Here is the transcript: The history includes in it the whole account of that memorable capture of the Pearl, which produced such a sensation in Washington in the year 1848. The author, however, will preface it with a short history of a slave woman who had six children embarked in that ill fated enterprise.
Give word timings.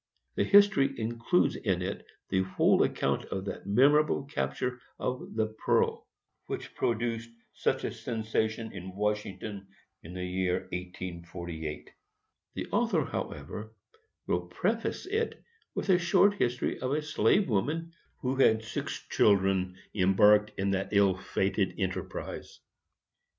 The 0.33 0.43
history 0.45 0.99
includes 0.99 1.55
in 1.55 1.83
it 1.83 2.03
the 2.29 2.41
whole 2.41 2.81
account 2.81 3.25
of 3.25 3.45
that 3.45 3.67
memorable 3.67 4.23
capture 4.23 4.81
of 4.97 5.35
the 5.35 5.45
Pearl, 5.63 6.07
which 6.47 6.73
produced 6.73 7.29
such 7.53 7.83
a 7.83 7.91
sensation 7.93 8.71
in 8.71 8.95
Washington 8.95 9.67
in 10.01 10.15
the 10.15 10.25
year 10.25 10.61
1848. 10.71 11.91
The 12.55 12.65
author, 12.71 13.05
however, 13.05 13.73
will 14.25 14.47
preface 14.47 15.05
it 15.05 15.39
with 15.75 15.87
a 15.89 15.99
short 15.99 16.33
history 16.33 16.79
of 16.79 16.93
a 16.93 17.03
slave 17.03 17.47
woman 17.47 17.93
who 18.21 18.37
had 18.37 18.63
six 18.63 19.05
children 19.07 19.75
embarked 19.93 20.51
in 20.57 20.71
that 20.71 20.89
ill 20.93 21.15
fated 21.15 21.75
enterprise. 21.77 22.59